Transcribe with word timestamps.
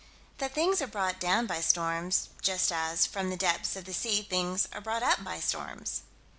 That 0.39 0.55
things 0.55 0.81
are 0.81 0.87
brought 0.87 1.19
down 1.19 1.45
by 1.45 1.61
storms, 1.61 2.29
just 2.41 2.71
as, 2.71 3.05
from 3.05 3.29
the 3.29 3.37
depths 3.37 3.75
of 3.75 3.85
the 3.85 3.93
sea 3.93 4.23
things 4.23 4.67
are 4.73 4.81
brought 4.81 5.03
up 5.03 5.23
by 5.23 5.39
storms. 5.39 6.01